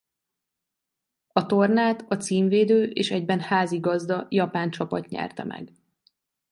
[1.31, 5.71] A tornát a címvédő és egyben házigazda japán csapat nyerte meg.